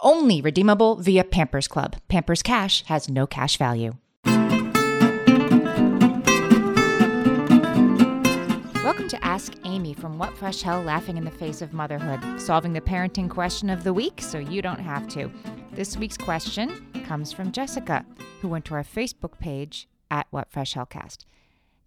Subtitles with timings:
[0.00, 1.96] Only redeemable via Pampers Club.
[2.08, 3.94] Pampers Cash has no cash value.
[8.84, 12.74] Welcome to Ask Amy from What Fresh Hell Laughing in the Face of Motherhood, solving
[12.74, 15.30] the parenting question of the week so you don't have to.
[15.72, 18.04] This week's question comes from Jessica,
[18.42, 21.24] who went to our Facebook page at What Fresh Hellcast.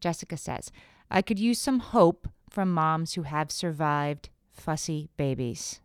[0.00, 0.72] Jessica says,
[1.10, 5.80] I could use some hope from moms who have survived fussy babies.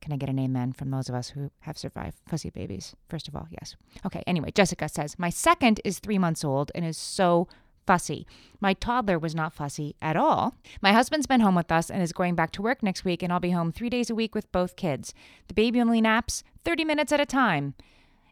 [0.00, 2.94] Can I get an amen from those of us who have survived fussy babies?
[3.08, 3.76] First of all, yes.
[4.06, 7.48] Okay, anyway, Jessica says, My second is three months old and is so
[7.86, 8.26] fussy.
[8.60, 10.54] My toddler was not fussy at all.
[10.80, 13.32] My husband's been home with us and is going back to work next week, and
[13.32, 15.12] I'll be home three days a week with both kids.
[15.48, 17.74] The baby only naps 30 minutes at a time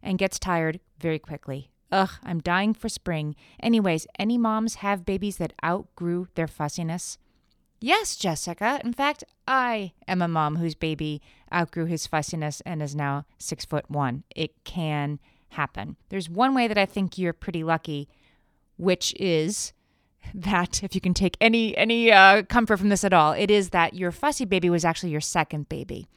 [0.03, 1.71] and gets tired very quickly.
[1.91, 3.35] Ugh, I'm dying for spring.
[3.61, 7.19] Anyways, any moms have babies that outgrew their fussiness?
[7.81, 8.81] Yes, Jessica.
[8.85, 13.65] In fact, I am a mom whose baby outgrew his fussiness and is now six
[13.65, 14.25] foot one.
[14.35, 15.97] It can happen.
[16.09, 18.09] There's one way that I think you're pretty lucky,
[18.77, 19.73] which is
[20.35, 23.71] that if you can take any any uh, comfort from this at all, it is
[23.71, 26.09] that your fussy baby was actually your second baby.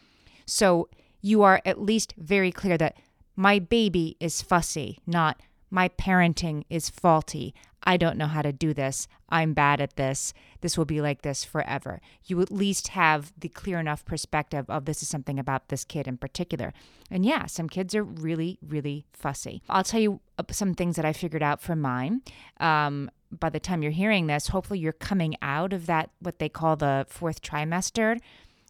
[0.46, 0.90] So
[1.22, 2.98] you are at least very clear that
[3.36, 5.40] my baby is fussy, not
[5.72, 7.56] my parenting is faulty.
[7.84, 9.08] I don't know how to do this.
[9.30, 10.34] I'm bad at this.
[10.60, 12.00] This will be like this forever.
[12.26, 16.08] You at least have the clear enough perspective of this is something about this kid
[16.08, 16.74] in particular.
[17.10, 19.64] And yeah, some kids are really, really fussy.
[19.68, 20.20] I'll tell you
[20.52, 22.22] some things that I figured out from mine.
[22.60, 26.50] Um, by the time you're hearing this, hopefully you're coming out of that, what they
[26.50, 28.20] call the fourth trimester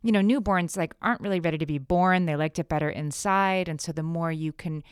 [0.04, 2.26] you know, newborns like aren't really ready to be born.
[2.26, 3.70] They liked it better inside.
[3.70, 4.84] And so the more you can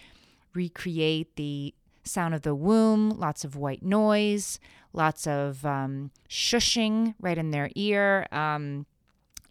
[0.54, 1.74] recreate the
[2.04, 4.60] sound of the womb, lots of white noise,
[4.94, 8.86] lots of um, shushing right in their ear, um,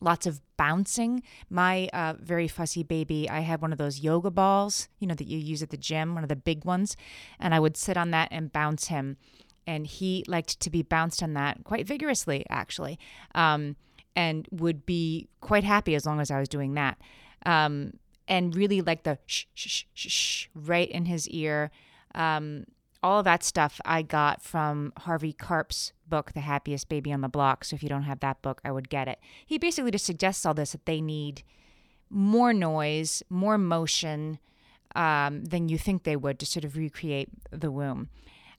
[0.00, 1.22] lots of bouncing.
[1.48, 5.26] My uh, very fussy baby, I had one of those yoga balls, you know, that
[5.26, 6.97] you use at the gym, one of the big ones,
[7.38, 9.16] and I would sit on that and bounce him.
[9.66, 12.98] And he liked to be bounced on that quite vigorously, actually,
[13.34, 13.76] um,
[14.16, 16.98] and would be quite happy as long as I was doing that.
[17.44, 17.92] Um,
[18.26, 21.70] and really like the shh, shh, shh, shh, right in his ear.
[22.14, 22.64] Um,
[23.02, 27.28] all of that stuff I got from Harvey Karp's book, The Happiest Baby on the
[27.28, 27.64] Block.
[27.64, 29.19] So if you don't have that book, I would get it.
[29.46, 31.42] He basically just suggests all this that they need
[32.10, 34.38] more noise, more motion
[34.97, 38.08] um, than you think they would to sort of recreate the womb.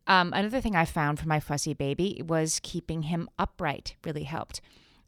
[0.08, 4.62] Um, another thing I found for my fussy baby was keeping him upright really helped.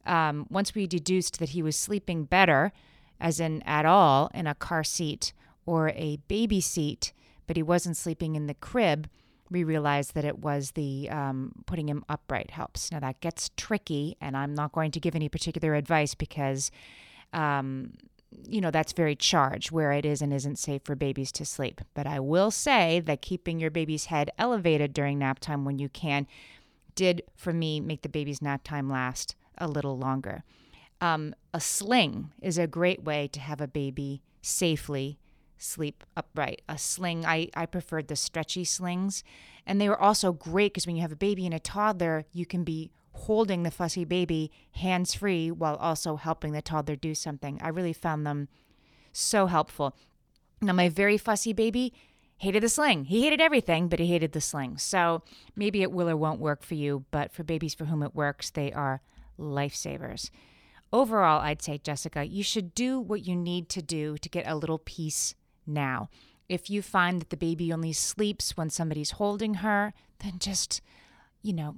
[0.06, 2.72] Um, once we deduced that he was sleeping better,
[3.20, 5.34] as in at all, in a car seat
[5.66, 7.14] or a baby seat,
[7.52, 9.10] but he wasn't sleeping in the crib,
[9.50, 12.90] we realized that it was the um, putting him upright helps.
[12.94, 16.72] Now that gets tricky, and I'm not going to give any particular advice because,
[17.34, 17.92] um,
[18.48, 21.82] you know, that's very charged where it is and isn't safe for babies to sleep.
[21.94, 25.90] But I will say that keeping your baby's head elevated during nap time when you
[25.90, 26.28] can
[26.96, 30.46] did, for me, make the baby's nap time last a little longer.
[31.02, 35.20] Um, a sling is a great way to have a baby safely
[35.62, 36.62] sleep upright.
[36.68, 39.24] A sling, I, I preferred the stretchy slings.
[39.66, 42.46] And they were also great because when you have a baby and a toddler, you
[42.46, 47.60] can be holding the fussy baby hands free while also helping the toddler do something.
[47.62, 48.48] I really found them
[49.12, 49.96] so helpful.
[50.62, 51.94] Now, my very fussy baby
[52.38, 53.06] hated the sling.
[53.06, 54.78] He hated everything, but he hated the sling.
[54.78, 55.22] So
[55.56, 58.50] maybe it will or won't work for you, but for babies for whom it works,
[58.50, 59.02] they are
[59.38, 60.32] lifesavers.
[60.94, 64.56] Overall, I'd say, Jessica, you should do what you need to do to get a
[64.56, 65.36] little peace
[65.66, 66.10] now.
[66.50, 70.82] If you find that the baby only sleeps when somebody's holding her, then just,
[71.42, 71.78] you know,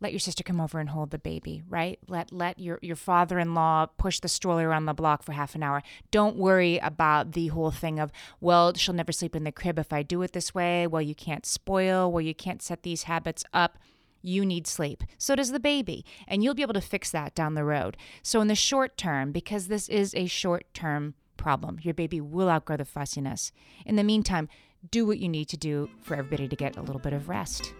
[0.00, 1.98] let your sister come over and hold the baby, right?
[2.08, 5.82] Let let your your father-in-law push the stroller around the block for half an hour.
[6.10, 8.10] Don't worry about the whole thing of,
[8.40, 10.86] well, she'll never sleep in the crib if I do it this way.
[10.86, 13.78] Well, you can't spoil, well, you can't set these habits up.
[14.22, 15.02] You need sleep.
[15.18, 16.04] So does the baby.
[16.28, 17.96] And you'll be able to fix that down the road.
[18.22, 22.48] So, in the short term, because this is a short term problem, your baby will
[22.48, 23.50] outgrow the fussiness.
[23.84, 24.48] In the meantime,
[24.90, 27.74] do what you need to do for everybody to get a little bit of rest.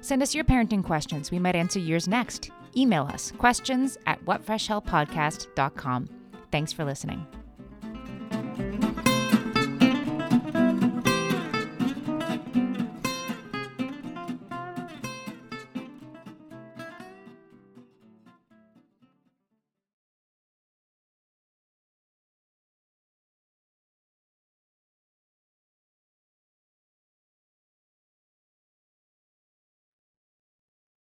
[0.00, 1.30] Send us your parenting questions.
[1.30, 2.50] We might answer yours next.
[2.76, 6.08] Email us questions at whatfreshhellpodcast.com.
[6.50, 7.43] Thanks for listening.